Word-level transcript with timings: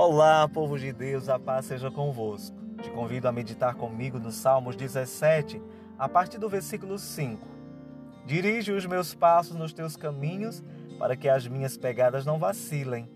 Olá, 0.00 0.48
povo 0.48 0.78
de 0.78 0.92
Deus, 0.92 1.28
a 1.28 1.40
paz 1.40 1.64
seja 1.64 1.90
convosco. 1.90 2.56
Te 2.80 2.88
convido 2.88 3.26
a 3.26 3.32
meditar 3.32 3.74
comigo 3.74 4.20
no 4.20 4.30
Salmos 4.30 4.76
17, 4.76 5.60
a 5.98 6.08
partir 6.08 6.38
do 6.38 6.48
versículo 6.48 6.96
5. 7.00 7.44
Dirige 8.24 8.70
os 8.70 8.86
meus 8.86 9.12
passos 9.12 9.56
nos 9.56 9.72
teus 9.72 9.96
caminhos, 9.96 10.62
para 11.00 11.16
que 11.16 11.28
as 11.28 11.48
minhas 11.48 11.76
pegadas 11.76 12.24
não 12.24 12.38
vacilem. 12.38 13.10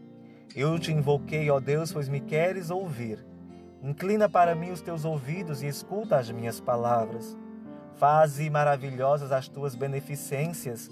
Eu 0.57 0.77
te 0.77 0.91
invoquei, 0.91 1.49
ó 1.53 1.61
Deus, 1.61 1.93
pois 1.93 2.09
me 2.09 2.21
queres 2.21 2.69
ouvir. 2.69 3.25
Inclina 3.81 4.29
para 4.29 4.53
mim 4.53 4.73
os 4.73 4.81
teus 4.81 5.05
ouvidos 5.05 5.63
e 5.63 5.69
escuta 5.69 6.17
as 6.17 6.33
minhas 6.33 6.59
palavras. 6.59 7.39
Faze 7.95 8.51
maravilhosas 8.51 9.31
as 9.31 9.47
tuas 9.47 9.77
beneficências, 9.77 10.91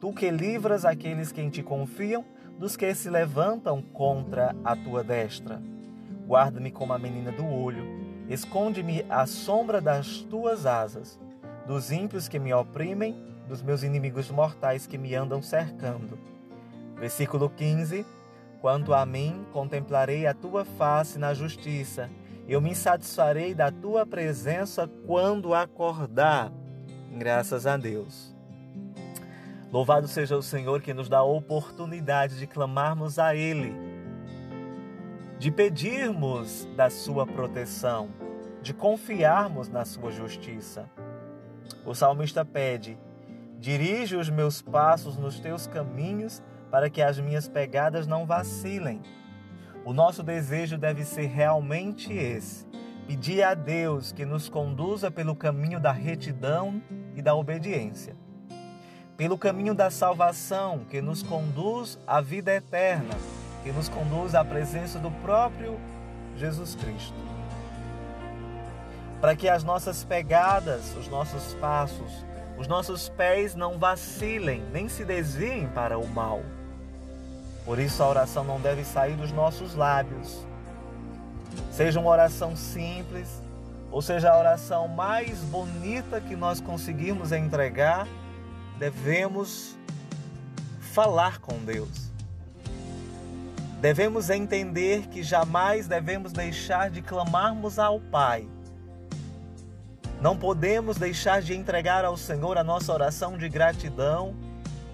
tu 0.00 0.14
que 0.14 0.30
livras 0.30 0.86
aqueles 0.86 1.30
que 1.30 1.42
em 1.42 1.50
ti 1.50 1.62
confiam 1.62 2.24
dos 2.58 2.76
que 2.76 2.94
se 2.94 3.10
levantam 3.10 3.82
contra 3.82 4.54
a 4.64 4.74
tua 4.74 5.04
destra. 5.04 5.60
Guarda-me 6.26 6.70
como 6.70 6.92
a 6.92 6.98
menina 6.98 7.30
do 7.30 7.46
olho, 7.46 7.84
esconde-me 8.28 9.04
à 9.08 9.26
sombra 9.26 9.80
das 9.80 10.20
tuas 10.22 10.66
asas, 10.66 11.20
dos 11.66 11.90
ímpios 11.92 12.28
que 12.28 12.38
me 12.38 12.52
oprimem, 12.52 13.14
dos 13.48 13.62
meus 13.62 13.82
inimigos 13.82 14.30
mortais 14.30 14.86
que 14.86 14.98
me 14.98 15.14
andam 15.14 15.40
cercando. 15.40 16.18
Versículo 16.96 17.48
15: 17.50 18.04
Quanto 18.60 18.92
a 18.92 19.06
mim, 19.06 19.46
contemplarei 19.52 20.26
a 20.26 20.34
tua 20.34 20.64
face 20.64 21.18
na 21.18 21.32
justiça, 21.34 22.10
eu 22.48 22.60
me 22.60 22.74
satisfarei 22.74 23.54
da 23.54 23.70
tua 23.70 24.06
presença 24.06 24.88
quando 25.06 25.54
acordar. 25.54 26.52
Graças 27.16 27.66
a 27.66 27.76
Deus. 27.76 28.35
Louvado 29.72 30.06
seja 30.06 30.36
o 30.36 30.42
Senhor 30.42 30.80
que 30.80 30.94
nos 30.94 31.08
dá 31.08 31.18
a 31.18 31.24
oportunidade 31.24 32.38
de 32.38 32.46
clamarmos 32.46 33.18
a 33.18 33.34
Ele, 33.34 33.74
de 35.40 35.50
pedirmos 35.50 36.68
da 36.76 36.88
Sua 36.88 37.26
proteção, 37.26 38.10
de 38.62 38.72
confiarmos 38.72 39.68
na 39.68 39.84
Sua 39.84 40.12
justiça. 40.12 40.88
O 41.84 41.94
salmista 41.96 42.44
pede: 42.44 42.96
Dirige 43.58 44.14
os 44.14 44.30
meus 44.30 44.62
passos 44.62 45.16
nos 45.16 45.40
teus 45.40 45.66
caminhos 45.66 46.40
para 46.70 46.88
que 46.88 47.02
as 47.02 47.18
minhas 47.18 47.48
pegadas 47.48 48.06
não 48.06 48.24
vacilem. 48.24 49.02
O 49.84 49.92
nosso 49.92 50.22
desejo 50.22 50.78
deve 50.78 51.04
ser 51.04 51.26
realmente 51.26 52.12
esse: 52.12 52.64
pedir 53.08 53.42
a 53.42 53.52
Deus 53.52 54.12
que 54.12 54.24
nos 54.24 54.48
conduza 54.48 55.10
pelo 55.10 55.34
caminho 55.34 55.80
da 55.80 55.90
retidão 55.90 56.80
e 57.16 57.20
da 57.20 57.34
obediência 57.34 58.25
pelo 59.16 59.38
caminho 59.38 59.74
da 59.74 59.90
salvação 59.90 60.80
que 60.90 61.00
nos 61.00 61.22
conduz 61.22 61.98
à 62.06 62.20
vida 62.20 62.54
eterna, 62.54 63.14
que 63.62 63.72
nos 63.72 63.88
conduz 63.88 64.34
à 64.34 64.44
presença 64.44 64.98
do 64.98 65.10
próprio 65.22 65.78
Jesus 66.36 66.74
Cristo. 66.74 67.14
Para 69.20 69.34
que 69.34 69.48
as 69.48 69.64
nossas 69.64 70.04
pegadas, 70.04 70.94
os 70.96 71.08
nossos 71.08 71.54
passos, 71.54 72.24
os 72.58 72.68
nossos 72.68 73.08
pés 73.08 73.54
não 73.54 73.78
vacilem, 73.78 74.62
nem 74.72 74.88
se 74.88 75.04
desviem 75.04 75.66
para 75.68 75.98
o 75.98 76.06
mal. 76.06 76.42
Por 77.64 77.78
isso 77.78 78.02
a 78.02 78.08
oração 78.08 78.44
não 78.44 78.60
deve 78.60 78.84
sair 78.84 79.16
dos 79.16 79.32
nossos 79.32 79.74
lábios. 79.74 80.46
Seja 81.72 81.98
uma 81.98 82.10
oração 82.10 82.54
simples, 82.54 83.42
ou 83.90 84.02
seja 84.02 84.30
a 84.30 84.38
oração 84.38 84.86
mais 84.88 85.40
bonita 85.40 86.20
que 86.20 86.36
nós 86.36 86.60
conseguirmos 86.60 87.32
entregar, 87.32 88.06
devemos 88.78 89.76
falar 90.80 91.38
com 91.40 91.58
Deus. 91.58 92.10
Devemos 93.80 94.30
entender 94.30 95.06
que 95.08 95.22
jamais 95.22 95.86
devemos 95.86 96.32
deixar 96.32 96.90
de 96.90 97.02
clamarmos 97.02 97.78
ao 97.78 98.00
Pai. 98.00 98.48
Não 100.20 100.36
podemos 100.36 100.96
deixar 100.96 101.42
de 101.42 101.54
entregar 101.54 102.04
ao 102.04 102.16
Senhor 102.16 102.56
a 102.56 102.64
nossa 102.64 102.92
oração 102.92 103.36
de 103.36 103.48
gratidão 103.48 104.34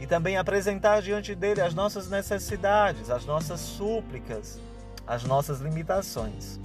e 0.01 0.07
também 0.07 0.37
apresentar 0.37 1.01
diante 1.01 1.33
dele 1.35 1.61
as 1.61 1.75
nossas 1.75 2.11
necessidades, 2.11 3.09
as 3.09 3.25
nossas 3.25 3.61
súplicas, 3.61 4.59
as 5.07 5.23
nossas 5.23 5.61
limitações. 5.61 6.59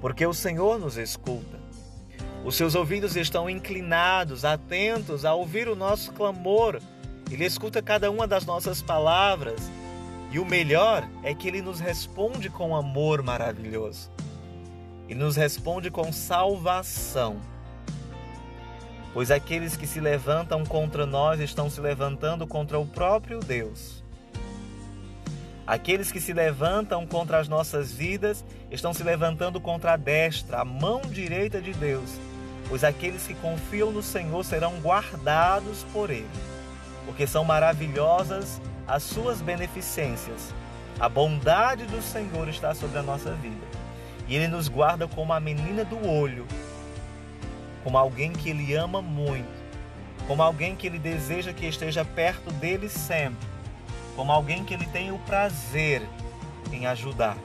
Porque 0.00 0.26
o 0.26 0.34
Senhor 0.34 0.78
nos 0.80 0.96
escuta. 0.96 1.63
Os 2.44 2.56
seus 2.56 2.74
ouvidos 2.74 3.16
estão 3.16 3.48
inclinados, 3.48 4.44
atentos 4.44 5.24
a 5.24 5.32
ouvir 5.32 5.66
o 5.66 5.74
nosso 5.74 6.12
clamor. 6.12 6.78
Ele 7.30 7.42
escuta 7.42 7.80
cada 7.80 8.10
uma 8.10 8.26
das 8.26 8.44
nossas 8.44 8.82
palavras. 8.82 9.58
E 10.30 10.38
o 10.38 10.44
melhor 10.44 11.08
é 11.22 11.32
que 11.32 11.48
ele 11.48 11.62
nos 11.62 11.80
responde 11.80 12.50
com 12.50 12.76
amor 12.76 13.22
maravilhoso. 13.22 14.10
E 15.08 15.14
nos 15.14 15.36
responde 15.36 15.90
com 15.90 16.12
salvação. 16.12 17.40
Pois 19.14 19.30
aqueles 19.30 19.74
que 19.74 19.86
se 19.86 20.00
levantam 20.00 20.66
contra 20.66 21.06
nós 21.06 21.40
estão 21.40 21.70
se 21.70 21.80
levantando 21.80 22.46
contra 22.46 22.78
o 22.78 22.84
próprio 22.84 23.40
Deus. 23.40 24.04
Aqueles 25.66 26.12
que 26.12 26.20
se 26.20 26.34
levantam 26.34 27.06
contra 27.06 27.38
as 27.38 27.48
nossas 27.48 27.90
vidas 27.90 28.44
estão 28.70 28.92
se 28.92 29.02
levantando 29.02 29.58
contra 29.58 29.94
a 29.94 29.96
destra, 29.96 30.60
a 30.60 30.64
mão 30.64 31.00
direita 31.00 31.58
de 31.58 31.72
Deus 31.72 32.18
pois 32.68 32.84
aqueles 32.84 33.26
que 33.26 33.34
confiam 33.34 33.90
no 33.90 34.02
Senhor 34.02 34.44
serão 34.44 34.78
guardados 34.80 35.84
por 35.92 36.10
Ele, 36.10 36.28
porque 37.04 37.26
são 37.26 37.44
maravilhosas 37.44 38.60
as 38.86 39.02
suas 39.02 39.40
beneficências. 39.40 40.54
A 40.98 41.08
bondade 41.08 41.84
do 41.86 42.00
Senhor 42.00 42.48
está 42.48 42.74
sobre 42.74 42.98
a 42.98 43.02
nossa 43.02 43.32
vida. 43.32 43.66
E 44.28 44.36
Ele 44.36 44.48
nos 44.48 44.68
guarda 44.68 45.06
como 45.06 45.32
a 45.32 45.40
menina 45.40 45.84
do 45.84 46.08
olho, 46.08 46.46
como 47.82 47.98
alguém 47.98 48.32
que 48.32 48.48
Ele 48.48 48.74
ama 48.74 49.02
muito, 49.02 49.48
como 50.26 50.42
alguém 50.42 50.74
que 50.74 50.86
Ele 50.86 50.98
deseja 50.98 51.52
que 51.52 51.66
esteja 51.66 52.04
perto 52.04 52.50
dele 52.52 52.88
sempre, 52.88 53.46
como 54.16 54.32
alguém 54.32 54.64
que 54.64 54.72
Ele 54.72 54.86
tem 54.86 55.12
o 55.12 55.18
prazer 55.20 56.02
em 56.72 56.86
ajudar. 56.86 57.36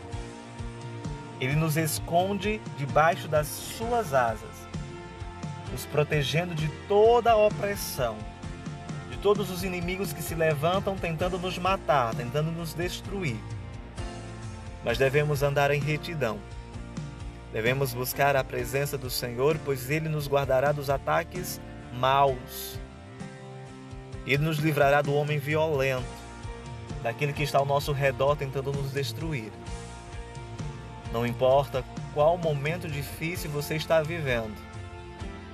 Ele 1.42 1.56
nos 1.56 1.76
esconde 1.76 2.62
debaixo 2.78 3.28
das 3.28 3.48
suas 3.48 4.14
asas 4.14 4.59
nos 5.72 5.86
protegendo 5.86 6.56
de 6.56 6.68
toda 6.88 7.32
a 7.32 7.36
opressão, 7.36 8.18
de 9.10 9.18
todos 9.18 9.50
os 9.50 9.64
inimigos 9.64 10.14
que 10.14 10.22
se 10.22 10.36
levantam 10.36 10.96
tentando 10.96 11.38
nos 11.38 11.58
matar, 11.58 12.14
tentando 12.16 12.52
nos 12.52 12.74
destruir. 12.74 13.38
Mas 14.84 14.98
devemos 14.98 15.44
andar 15.44 15.72
em 15.72 15.80
retidão. 15.80 16.40
Devemos 17.52 17.94
buscar 17.94 18.36
a 18.36 18.44
presença 18.44 18.98
do 18.98 19.10
Senhor, 19.10 19.58
pois 19.66 19.90
Ele 19.90 20.08
nos 20.08 20.28
guardará 20.28 20.72
dos 20.72 20.90
ataques 20.90 21.60
maus. 21.94 22.80
Ele 24.26 24.44
nos 24.44 24.60
livrará 24.60 25.02
do 25.02 25.14
homem 25.14 25.40
violento, 25.40 26.06
daquele 27.02 27.34
que 27.34 27.44
está 27.44 27.58
ao 27.58 27.66
nosso 27.66 27.92
redor 27.92 28.36
tentando 28.36 28.72
nos 28.72 28.92
destruir. 28.92 29.52
Não 31.12 31.26
importa 31.26 31.84
qual 32.14 32.38
momento 32.38 32.88
difícil 32.88 33.50
você 33.50 33.76
está 33.76 34.02
vivendo, 34.04 34.54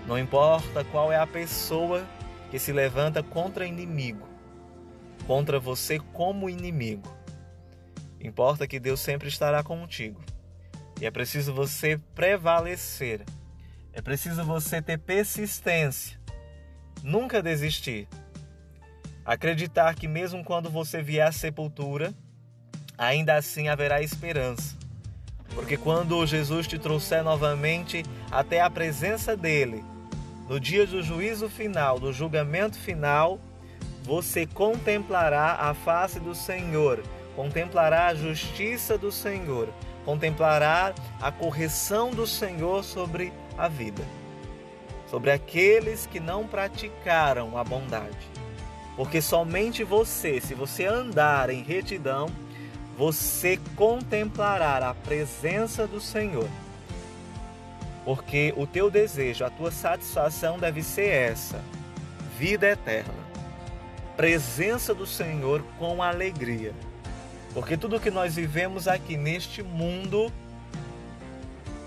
não 0.07 0.19
importa 0.19 0.83
qual 0.85 1.11
é 1.11 1.17
a 1.17 1.25
pessoa 1.25 2.05
que 2.51 2.59
se 2.59 2.71
levanta 2.71 3.23
contra 3.23 3.66
inimigo, 3.66 4.27
contra 5.25 5.59
você 5.59 5.99
como 6.13 6.49
inimigo. 6.49 7.11
Importa 8.21 8.67
que 8.67 8.79
Deus 8.79 8.99
sempre 8.99 9.27
estará 9.27 9.63
contigo. 9.63 10.21
E 10.99 11.05
é 11.05 11.11
preciso 11.11 11.53
você 11.53 11.99
prevalecer. 12.13 13.23
É 13.91 14.01
preciso 14.01 14.43
você 14.43 14.81
ter 14.81 14.97
persistência. 14.97 16.19
Nunca 17.03 17.41
desistir. 17.41 18.07
Acreditar 19.25 19.95
que 19.95 20.07
mesmo 20.07 20.43
quando 20.43 20.69
você 20.69 21.01
vier 21.01 21.27
à 21.27 21.31
sepultura, 21.31 22.13
ainda 22.97 23.35
assim 23.35 23.67
haverá 23.67 24.01
esperança. 24.01 24.77
Porque 25.53 25.78
quando 25.78 26.25
Jesus 26.25 26.67
te 26.67 26.78
trouxer 26.78 27.23
novamente 27.23 28.03
até 28.31 28.61
a 28.61 28.69
presença 28.69 29.35
dele, 29.35 29.84
no 30.47 30.59
dia 30.59 30.85
do 30.85 31.01
juízo 31.01 31.49
final, 31.49 31.99
do 31.99 32.13
julgamento 32.13 32.77
final, 32.77 33.39
você 34.03 34.45
contemplará 34.45 35.53
a 35.53 35.73
face 35.73 36.19
do 36.19 36.35
Senhor, 36.35 37.01
contemplará 37.35 38.07
a 38.07 38.15
justiça 38.15 38.97
do 38.97 39.11
Senhor, 39.11 39.69
contemplará 40.05 40.93
a 41.19 41.31
correção 41.31 42.11
do 42.11 42.27
Senhor 42.27 42.83
sobre 42.83 43.33
a 43.57 43.67
vida, 43.67 44.03
sobre 45.09 45.31
aqueles 45.31 46.05
que 46.05 46.19
não 46.19 46.47
praticaram 46.47 47.57
a 47.57 47.63
bondade. 47.63 48.15
Porque 48.95 49.21
somente 49.21 49.83
você, 49.83 50.39
se 50.39 50.53
você 50.53 50.85
andar 50.85 51.49
em 51.49 51.63
retidão, 51.63 52.29
você 52.95 53.59
contemplará 53.75 54.89
a 54.89 54.93
presença 54.93 55.85
do 55.87 55.99
Senhor 55.99 56.47
porque 58.05 58.53
o 58.55 58.67
teu 58.67 58.91
desejo, 58.91 59.43
a 59.43 59.49
tua 59.49 59.72
satisfação 59.72 60.59
deve 60.59 60.84
ser 60.84 61.09
essa: 61.09 61.59
vida 62.37 62.67
eterna, 62.67 63.13
presença 64.16 64.93
do 64.93 65.07
Senhor 65.07 65.63
com 65.79 66.02
alegria. 66.03 66.72
Porque 67.53 67.75
tudo 67.75 67.99
que 67.99 68.11
nós 68.11 68.35
vivemos 68.35 68.87
aqui 68.87 69.17
neste 69.17 69.63
mundo 69.63 70.31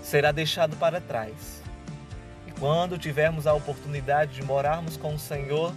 será 0.01 0.31
deixado 0.31 0.75
para 0.75 0.99
trás. 0.99 1.61
E 2.47 2.51
quando 2.59 2.97
tivermos 2.97 3.45
a 3.47 3.53
oportunidade 3.53 4.33
de 4.33 4.43
morarmos 4.43 4.97
com 4.97 5.13
o 5.13 5.19
Senhor 5.19 5.73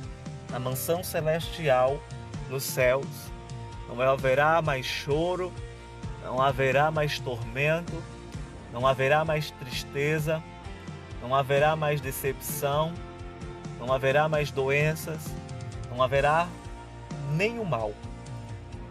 na 0.51 0.59
mansão 0.59 1.05
celestial, 1.05 2.03
nos 2.49 2.63
céus, 2.63 3.07
não 3.89 4.01
haverá 4.01 4.63
mais 4.63 4.87
choro, 4.87 5.53
não 6.25 6.41
haverá 6.41 6.91
mais 6.91 7.19
tormento, 7.19 8.03
não 8.73 8.87
haverá 8.87 9.25
mais 9.25 9.51
tristeza, 9.51 10.43
não 11.21 11.35
haverá 11.35 11.77
mais 11.77 12.01
decepção, 12.01 12.93
não 13.79 13.93
haverá 13.93 14.29
mais 14.29 14.51
doenças, 14.51 15.21
não 15.91 16.03
haverá 16.03 16.49
nenhum 17.37 17.65
mal. 17.65 17.93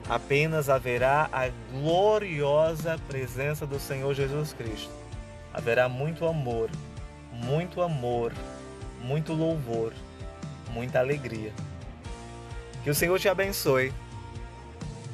Apenas 0.09 0.69
haverá 0.69 1.29
a 1.31 1.49
gloriosa 1.71 2.99
presença 3.07 3.65
do 3.65 3.79
Senhor 3.79 4.13
Jesus 4.13 4.53
Cristo. 4.53 4.91
Haverá 5.53 5.87
muito 5.87 6.25
amor, 6.25 6.69
muito 7.31 7.81
amor, 7.81 8.33
muito 9.01 9.33
louvor, 9.33 9.93
muita 10.71 10.99
alegria. 10.99 11.53
Que 12.83 12.89
o 12.89 12.95
Senhor 12.95 13.19
te 13.19 13.29
abençoe, 13.29 13.93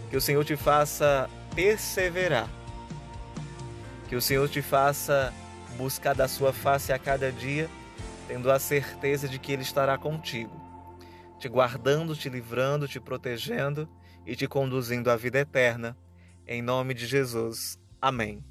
que 0.09 0.17
o 0.17 0.21
Senhor 0.21 0.43
te 0.45 0.55
faça 0.55 1.29
perseverar, 1.53 2.47
que 4.07 4.15
o 4.15 4.21
Senhor 4.21 4.47
te 4.47 4.61
faça 4.61 5.33
buscar 5.77 6.15
da 6.15 6.27
sua 6.27 6.53
face 6.53 6.91
a 6.91 6.99
cada 6.99 7.31
dia, 7.31 7.69
tendo 8.27 8.51
a 8.51 8.59
certeza 8.59 9.27
de 9.27 9.37
que 9.37 9.51
Ele 9.51 9.61
estará 9.61 9.97
contigo, 9.97 10.51
te 11.39 11.47
guardando, 11.47 12.15
te 12.15 12.29
livrando, 12.29 12.87
te 12.87 12.99
protegendo 12.99 13.87
e 14.25 14.35
te 14.35 14.47
conduzindo 14.47 15.11
à 15.11 15.15
vida 15.15 15.39
eterna. 15.39 15.95
Em 16.45 16.61
nome 16.61 16.93
de 16.93 17.05
Jesus. 17.05 17.77
Amém. 18.01 18.43